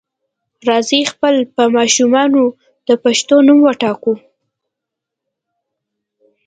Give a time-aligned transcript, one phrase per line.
[0.67, 2.43] راځئ خپل په ماشومانو
[2.87, 4.13] د پښتو نوم وټاکو.